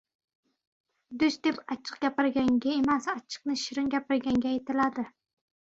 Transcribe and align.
•Do‘st 1.23 1.41
deb 1.49 1.59
achchiq 1.75 2.01
gapirganga 2.05 2.73
emas, 2.79 3.11
achchiqni 3.15 3.59
shirin 3.67 3.95
gapirganga 3.97 4.55
aytiladi. 4.55 5.09